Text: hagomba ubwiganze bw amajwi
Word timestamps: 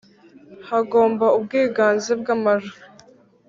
hagomba 0.69 1.25
ubwiganze 1.37 2.11
bw 2.21 2.27
amajwi 2.35 2.79